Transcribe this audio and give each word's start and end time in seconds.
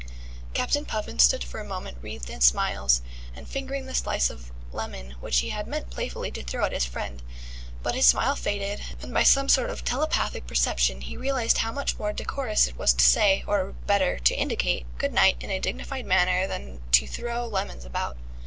Captain 0.55 0.83
Puffin 0.83 1.19
stood 1.19 1.43
for 1.43 1.59
a 1.59 1.63
moment 1.63 1.95
wreathed 2.01 2.31
in 2.31 2.41
smiles, 2.41 3.03
and 3.35 3.47
fingering 3.47 3.85
the 3.85 3.93
slice 3.93 4.31
of 4.31 4.51
lemon, 4.71 5.11
which 5.19 5.41
he 5.41 5.49
had 5.49 5.67
meant 5.67 5.91
playfully 5.91 6.31
to 6.31 6.43
throw 6.43 6.65
at 6.65 6.71
his 6.71 6.85
friend. 6.85 7.21
But 7.83 7.93
his 7.93 8.07
smile 8.07 8.35
faded, 8.35 8.81
and 8.99 9.13
by 9.13 9.21
some 9.21 9.47
sort 9.47 9.69
of 9.69 9.83
telepathic 9.85 10.47
perception 10.47 11.01
he 11.01 11.17
realized 11.17 11.59
how 11.59 11.71
much 11.71 11.99
more 11.99 12.13
decorous 12.13 12.65
it 12.65 12.77
was 12.79 12.93
to 12.95 13.05
say 13.05 13.43
(or, 13.45 13.73
better, 13.85 14.17
to 14.17 14.33
indicate) 14.33 14.87
goodnight 14.97 15.37
in 15.39 15.51
a 15.51 15.59
dignified 15.59 16.07
manner 16.07 16.47
than 16.47 16.81
to 16.93 17.05
throw 17.05 17.45
lemons 17.45 17.85
about. 17.85 18.17